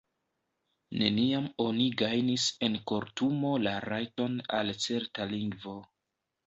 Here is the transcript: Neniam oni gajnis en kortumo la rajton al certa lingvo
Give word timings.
Neniam 1.01 1.45
oni 1.65 1.85
gajnis 2.03 2.47
en 2.69 2.79
kortumo 2.93 3.55
la 3.69 3.75
rajton 3.93 4.43
al 4.63 4.77
certa 4.89 5.31
lingvo 5.37 5.81